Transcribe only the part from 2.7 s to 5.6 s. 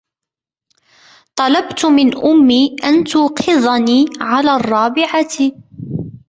أن توقظني على الرابعة.